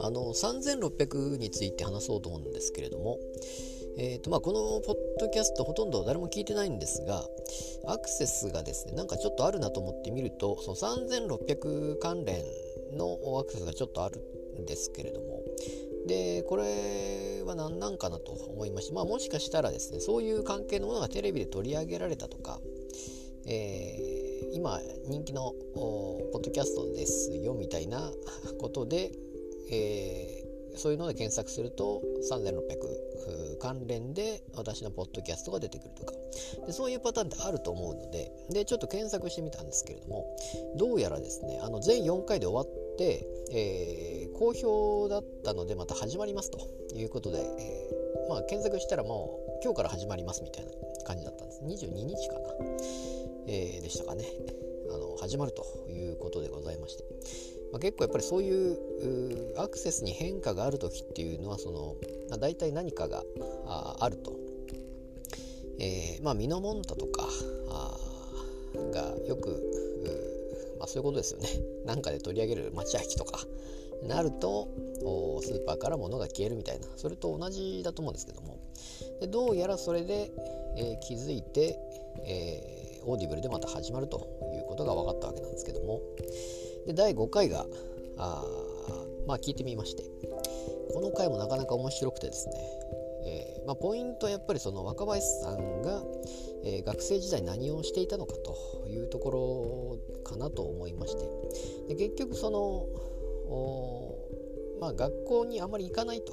[0.00, 3.18] あの3600について話そうと思うんですけれども、
[3.96, 7.24] えーとまあ、このポッドキャストほとんど誰も聞いてないんですが
[7.86, 12.42] アクセスがですねなんかちょっとあるなと思ってみるとその3600関連
[12.92, 14.20] のアクセスがちょっとある
[14.60, 15.42] んですけれども
[16.06, 22.60] でこれは何なんかなと思いまして、まあ、もしかしたらですねそういう関係のものがテレビで取り上げられたとか、
[23.46, 28.10] えー、今人気のポッドキャストですよみたいな
[28.58, 29.12] ことで
[29.72, 36.12] えー、そういうので検索すると3600関連で私のポッドキャストが出てくるとか。
[36.66, 40.36] でそういうパターンってあると思うのででちょっと検索してみたんですけれども
[40.76, 46.82] どうやらですねあの全4回で終わって、えー、好評だったのでまた始まりますと。
[46.94, 47.90] いうことで、え、
[48.28, 50.70] まあ、検索したらもう今日から始まりますみたいな
[51.04, 51.62] 感じだったんです。
[51.62, 52.40] 22日かな、
[53.92, 54.24] したかね。
[54.92, 57.04] あの始まるということでございまして。
[57.72, 61.96] まあ、結構やっぱりそういうアクセスに変化がある時っていうのはその、
[62.28, 63.24] まあ、大体何かが
[63.66, 64.36] あると、
[65.78, 67.26] えー、まあミノモンタとか
[68.92, 69.62] がよく、
[70.78, 71.48] まあ、そういうことですよね。
[71.86, 73.40] なんかで取り上げる町焼きとか
[74.06, 74.68] なると
[75.42, 76.86] スーパーから物が消えるみたいな。
[76.96, 78.58] それと同じだと思うんですけども。
[79.20, 80.30] でどうやらそれで、
[80.76, 81.78] えー、気づいて、
[82.26, 86.00] えー、 Audible でまた始まるということが分かったわけなんですけども、
[86.86, 87.66] で第5回が
[88.16, 88.44] あ
[89.26, 90.04] まあ聞いてみまして。
[90.92, 92.54] この回もなかなか面白くてですね、
[93.24, 96.02] えー、まあ、ポイントはやっぱりその若林さんが、
[96.64, 101.94] えー、学生時代何をしていたのかというところかなと思いまして。
[101.94, 102.86] で結局その
[104.80, 106.32] まあ、学校にあまり行かないと。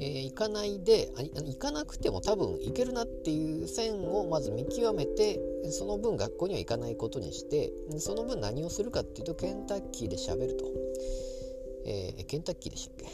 [0.00, 5.40] えー、行かないで行かなくても多分行けるなっていう線をまず見極めて
[5.70, 10.64] その分学校には行かないことにしてその分何をするかっていうとケンタッキーで喋ると、
[11.86, 13.06] えー、ケンタッキーでしたっけ、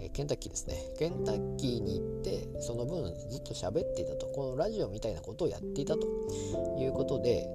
[0.00, 0.76] え、ケンタッキーですね。
[0.98, 4.26] ケンタッキーに行ってその分ずっと喋っていたと。
[4.28, 6.06] このラジオみたいなことをやっていたと。
[6.78, 7.46] いうことで、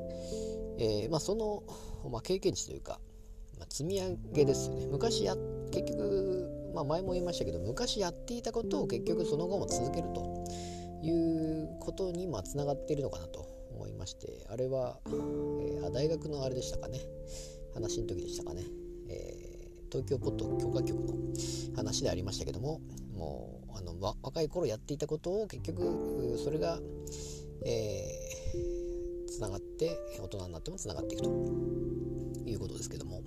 [0.77, 1.63] えまあ、その、
[2.09, 2.99] まあ、経験値というか、
[3.57, 4.85] まあ、積み上げですよね。
[4.87, 5.35] 昔や
[5.71, 10.45] 結局まあ、前も言いましたけど昔やっていたことを結局その後も続けると
[11.01, 16.99] いうことにまあつながっているのかなと思いましてあれは、えー、大学のあれでしたかね。
[17.73, 18.63] 話の時でしたかね、
[19.09, 21.13] えー、東京ポッド許可局の
[21.75, 22.79] 話でありましたけども
[23.13, 26.79] もうあの若い頃やっていたことを結局それが、
[27.65, 31.29] えー、つながって大人になってもつながっていくと
[32.45, 33.21] いうことですけども。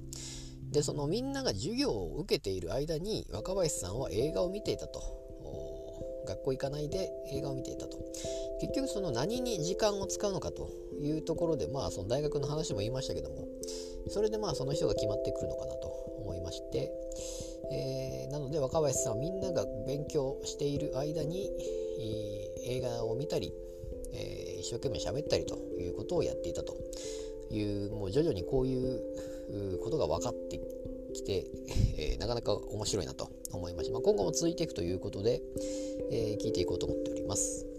[0.71, 5.19] でそのみんなが授業を受けている間に若林さんは映画を見ていたと。
[6.29, 7.97] 学校行かないで映画を見ていたと。
[8.61, 10.71] 結局その何に時間を使うのかと
[11.01, 13.47] いうところでまあその大学の話も言いましたけども
[14.09, 15.89] それでまあその人が決まってくるのかなと
[16.21, 16.91] 思いまして、
[17.73, 21.51] えー、なので若林さんはみんなが勉強している間に
[22.67, 23.53] 映画を見たり、
[24.13, 26.77] えー、一生懸命喋ったりということをやっていたと
[27.51, 29.01] いうもう徐々にこういう
[29.83, 30.61] ことが分かって
[31.15, 31.47] きて、
[31.97, 33.93] えー、なかなか面白いなと思いました。
[33.93, 35.41] まあ、今後も続いていくということで、
[36.11, 37.78] えー、聞いていこうと思っております。